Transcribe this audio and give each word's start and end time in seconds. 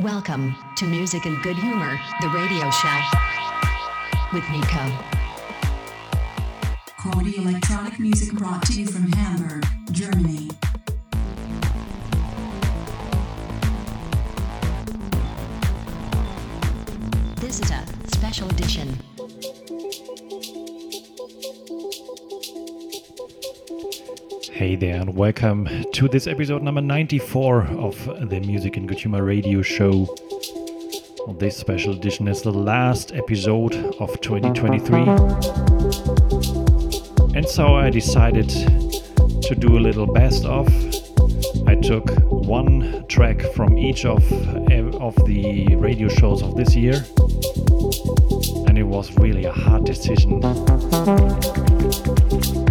Welcome 0.00 0.56
to 0.76 0.86
Music 0.86 1.24
In 1.24 1.40
Good 1.42 1.56
Humor, 1.56 2.00
the 2.20 2.28
radio 2.30 2.68
show 2.68 3.00
with 4.32 4.42
Nico. 4.50 4.90
Quality 6.98 7.36
electronic 7.36 8.00
music 8.00 8.36
brought 8.36 8.66
to 8.66 8.72
you 8.72 8.88
from 8.88 9.06
Hamburg, 9.12 9.64
Germany. 9.92 10.50
This 17.36 17.60
is 17.60 17.70
a 17.70 17.86
special 18.08 18.50
edition. 18.50 18.98
Hey 24.54 24.76
there, 24.76 25.00
and 25.00 25.16
welcome 25.16 25.68
to 25.94 26.06
this 26.06 26.28
episode 26.28 26.62
number 26.62 26.80
94 26.80 27.62
of 27.70 28.28
the 28.30 28.38
Music 28.38 28.76
In 28.76 28.86
Good 28.86 29.00
Humor 29.00 29.24
radio 29.24 29.62
show. 29.62 30.14
This 31.40 31.56
special 31.56 31.92
edition 31.92 32.28
is 32.28 32.42
the 32.42 32.52
last 32.52 33.12
episode 33.14 33.74
of 33.98 34.20
2023. 34.20 35.00
And 37.36 37.48
so 37.48 37.74
I 37.74 37.90
decided 37.90 38.48
to 38.48 39.56
do 39.58 39.76
a 39.76 39.80
little 39.80 40.06
best 40.06 40.44
of. 40.44 40.68
I 41.66 41.74
took 41.74 42.08
one 42.30 43.04
track 43.08 43.40
from 43.56 43.76
each 43.76 44.04
of, 44.04 44.22
of 44.32 45.16
the 45.26 45.74
radio 45.74 46.06
shows 46.06 46.44
of 46.44 46.54
this 46.54 46.76
year, 46.76 47.04
and 48.74 48.80
it 48.80 48.82
was 48.82 49.16
really 49.18 49.44
a 49.44 49.52
hard 49.52 49.84
decision 49.84 50.44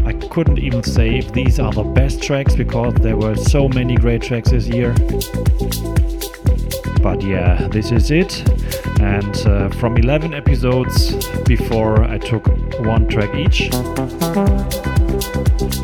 I 0.06 0.12
couldn't 0.30 0.60
even 0.60 0.84
say 0.84 1.18
if 1.18 1.32
these 1.32 1.62
are 1.62 1.72
the 1.72 1.84
best 1.84 2.22
tracks 2.22 2.58
because 2.58 2.94
there 2.96 3.16
were 3.16 3.38
so 3.38 3.70
many 3.70 3.96
great 3.96 4.22
tracks 4.22 4.50
this 4.50 4.68
year. 4.68 4.94
But 7.02 7.22
yeah, 7.22 7.70
this 7.72 7.92
is 7.94 8.12
it. 8.12 8.44
And 9.00 9.34
uh, 9.48 9.70
from 9.70 9.96
11 9.96 10.34
episodes 10.34 11.16
before, 11.44 12.04
I 12.04 12.18
took 12.18 12.48
one 12.80 13.08
track 13.08 13.34
each. 13.36 13.70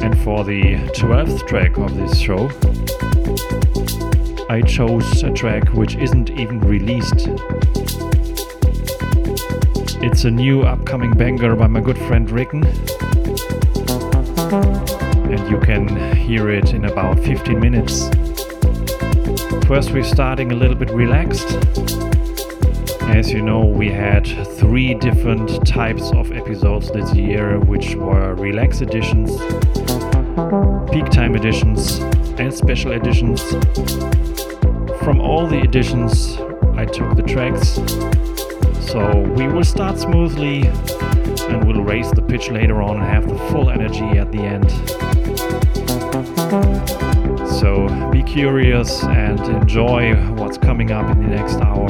And 0.03 0.19
for 0.25 0.43
the 0.43 0.75
12th 0.99 1.47
track 1.47 1.77
of 1.77 1.95
this 1.95 2.17
show, 2.17 2.49
I 4.49 4.63
chose 4.63 5.23
a 5.23 5.31
track 5.31 5.69
which 5.69 5.95
isn't 5.95 6.29
even 6.31 6.59
released. 6.59 7.29
It's 10.01 10.23
a 10.23 10.31
new 10.31 10.61
upcoming 10.61 11.11
banger 11.11 11.55
by 11.55 11.67
my 11.67 11.81
good 11.81 11.97
friend 11.97 12.27
Rikken 12.29 12.63
and 15.29 15.49
you 15.49 15.59
can 15.59 16.15
hear 16.15 16.49
it 16.49 16.73
in 16.73 16.85
about 16.85 17.19
15 17.19 17.59
minutes. 17.59 18.07
First, 19.67 19.91
we're 19.91 20.03
starting 20.03 20.51
a 20.51 20.55
little 20.55 20.75
bit 20.75 20.89
relaxed. 20.89 21.47
As 23.09 23.31
you 23.31 23.41
know, 23.41 23.65
we 23.65 23.91
had 23.91 24.25
three 24.57 24.95
different 24.95 25.67
types 25.67 26.11
of 26.11 26.31
episodes 26.31 26.89
this 26.91 27.13
year, 27.13 27.59
which 27.59 27.95
were 27.95 28.33
relax 28.35 28.81
editions, 28.81 29.31
peak 30.91 31.09
time 31.11 31.35
editions, 31.35 31.99
and 32.39 32.53
special 32.53 32.93
editions. 32.93 33.41
From 35.03 35.19
all 35.21 35.45
the 35.45 35.59
editions, 35.61 36.37
I 36.75 36.85
took 36.85 37.15
the 37.15 37.23
tracks. 37.23 37.77
So 38.91 39.21
we 39.37 39.47
will 39.47 39.63
start 39.63 39.99
smoothly 39.99 40.65
and 40.65 41.63
we'll 41.63 41.83
raise 41.83 42.09
the 42.09 42.23
pitch 42.23 42.49
later 42.49 42.81
on 42.81 42.95
and 42.95 43.05
have 43.05 43.29
the 43.29 43.37
full 43.51 43.69
energy 43.69 44.17
at 44.17 44.31
the 44.31 44.39
end. 44.39 44.67
So 47.51 47.87
be 48.11 48.23
curious 48.23 49.03
and 49.03 49.39
enjoy 49.41 50.15
what's 50.33 50.57
coming 50.57 50.91
up 50.91 51.07
in 51.15 51.21
the 51.21 51.27
next 51.27 51.57
hour. 51.57 51.87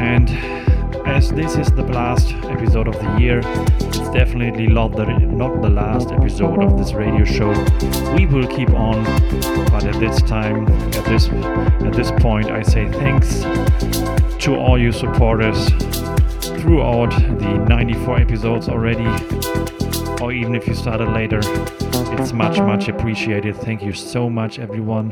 And 0.00 0.30
as 1.04 1.32
this 1.32 1.56
is 1.56 1.72
the 1.72 1.82
last 1.82 2.30
episode 2.44 2.86
of 2.86 2.94
the 2.94 3.16
year, 3.18 3.40
definitely 4.14 4.68
not 4.68 4.92
the, 4.92 5.04
not 5.04 5.60
the 5.60 5.68
last 5.68 6.12
episode 6.12 6.62
of 6.62 6.78
this 6.78 6.92
radio 6.92 7.24
show. 7.24 7.50
We 8.14 8.26
will 8.26 8.46
keep 8.46 8.70
on, 8.70 9.02
but 9.70 9.84
at 9.84 9.98
this 9.98 10.22
time, 10.22 10.68
at 10.68 11.04
this 11.04 11.26
at 11.28 11.92
this 11.92 12.12
point, 12.12 12.46
I 12.46 12.62
say 12.62 12.88
thanks 12.90 13.40
to 14.44 14.54
all 14.56 14.78
you 14.78 14.92
supporters 14.92 15.68
throughout 16.60 17.10
the 17.10 17.64
94 17.68 18.20
episodes 18.20 18.68
already, 18.68 19.06
or 20.22 20.32
even 20.32 20.54
if 20.54 20.68
you 20.68 20.74
started 20.74 21.08
later. 21.08 21.40
It's 22.16 22.32
much, 22.32 22.58
much 22.58 22.88
appreciated. 22.88 23.56
Thank 23.56 23.82
you 23.82 23.92
so 23.92 24.30
much, 24.30 24.60
everyone. 24.60 25.10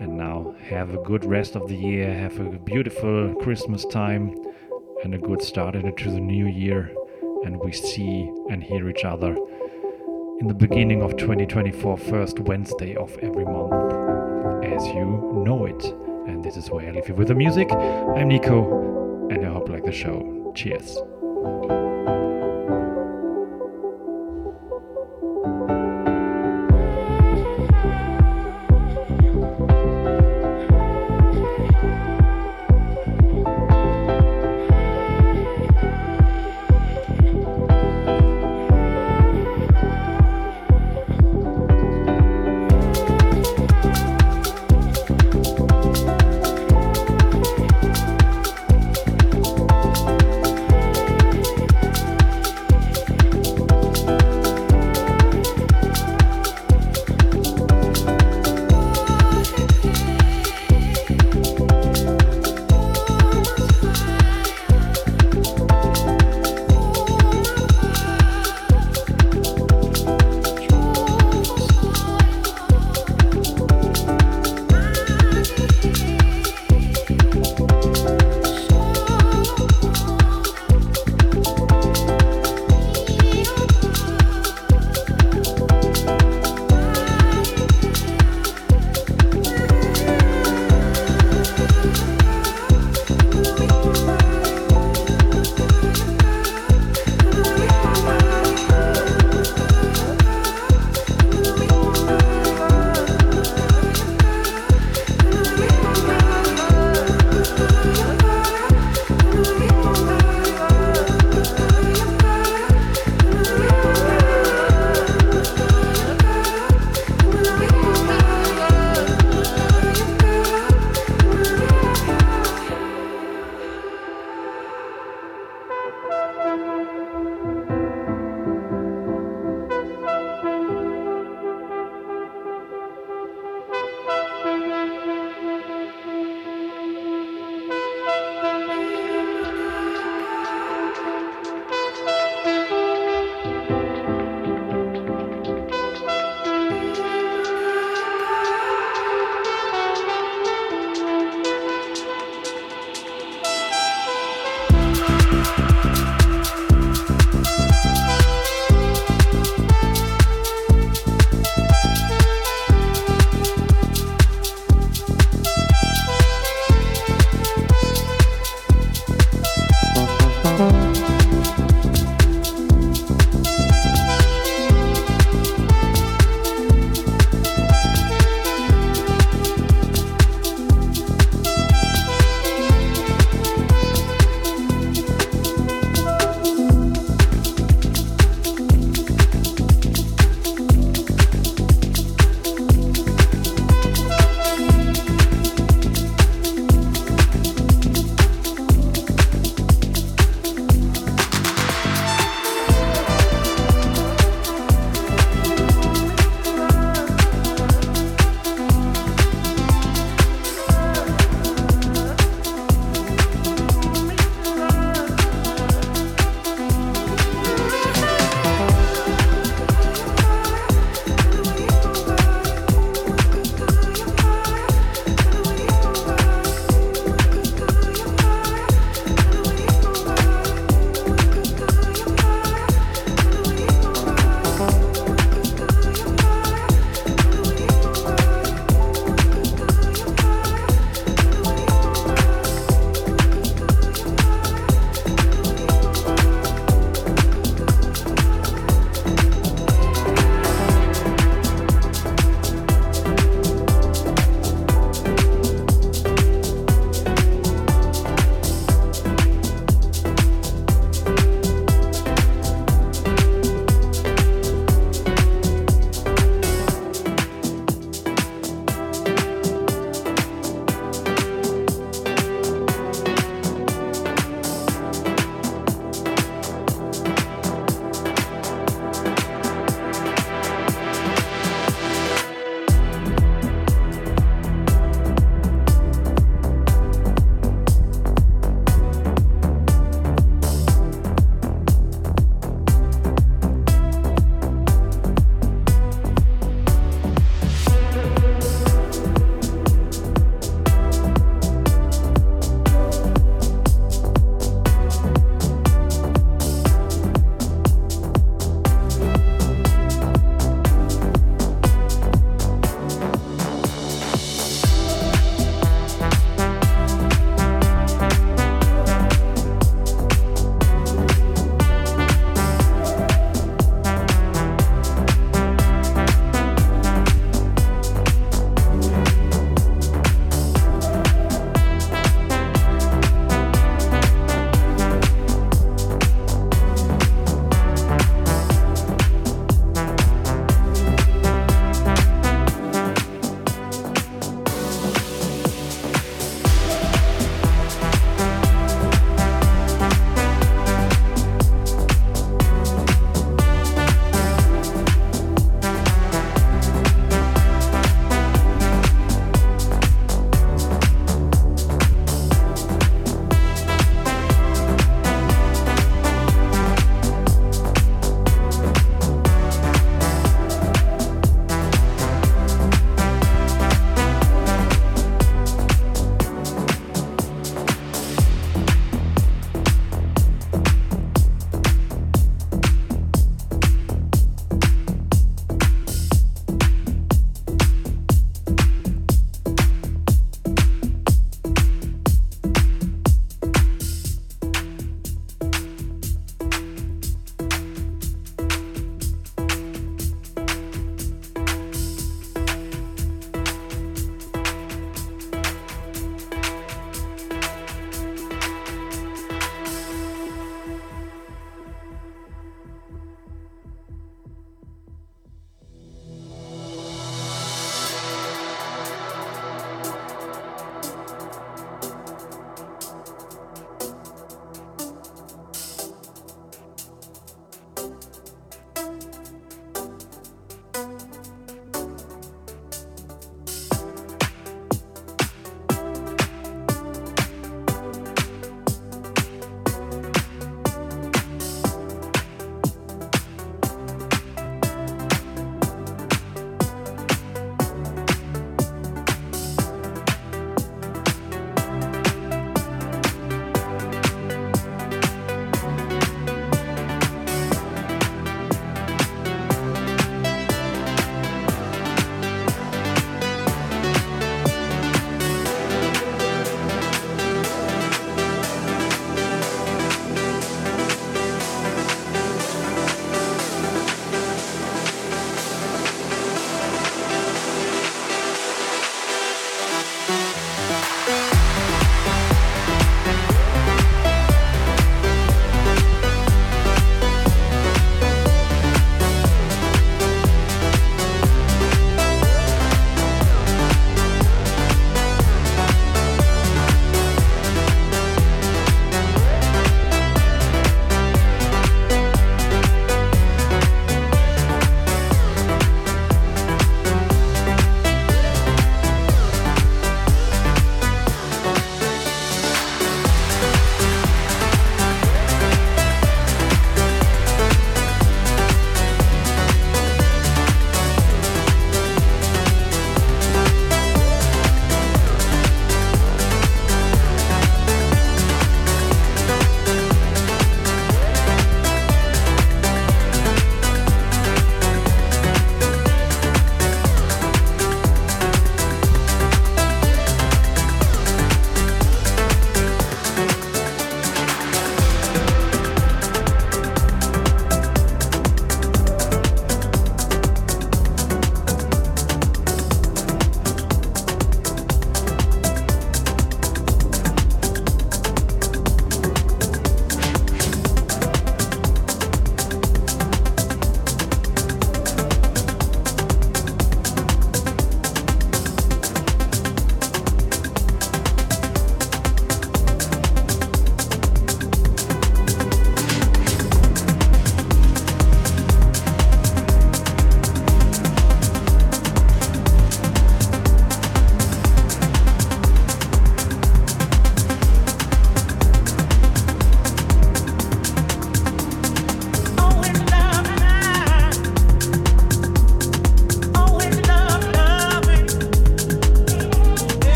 And 0.00 0.16
now, 0.16 0.54
have 0.64 0.94
a 0.94 0.98
good 1.02 1.26
rest 1.26 1.54
of 1.54 1.68
the 1.68 1.76
year. 1.76 2.12
Have 2.12 2.40
a 2.40 2.58
beautiful 2.58 3.34
Christmas 3.42 3.84
time 3.84 4.34
and 5.04 5.14
a 5.14 5.18
good 5.18 5.42
start 5.42 5.74
into 5.74 6.10
the 6.10 6.20
new 6.20 6.46
year. 6.46 6.90
And 7.46 7.60
we 7.60 7.70
see 7.70 8.28
and 8.50 8.60
hear 8.60 8.88
each 8.90 9.04
other 9.04 9.36
in 10.40 10.48
the 10.48 10.54
beginning 10.54 11.00
of 11.00 11.16
2024, 11.16 11.96
first 11.96 12.40
Wednesday 12.40 12.96
of 12.96 13.16
every 13.18 13.44
month, 13.44 14.64
as 14.64 14.84
you 14.88 15.44
know 15.46 15.64
it. 15.64 15.84
And 16.28 16.44
this 16.44 16.56
is 16.56 16.68
where 16.72 16.88
I 16.88 16.90
leave 16.90 17.08
you 17.08 17.14
with 17.14 17.28
the 17.28 17.36
music. 17.36 17.70
I'm 17.70 18.26
Nico, 18.26 19.28
and 19.30 19.46
I 19.46 19.52
hope 19.52 19.68
you 19.68 19.74
like 19.74 19.84
the 19.84 19.92
show. 19.92 20.52
Cheers. 20.56 20.98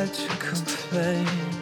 tried 0.00 0.14
to 0.14 0.28
complain. 0.38 1.59